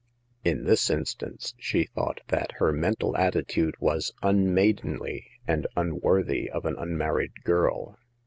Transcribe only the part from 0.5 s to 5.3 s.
this instance, she thought that her mental attitude was unmaidenly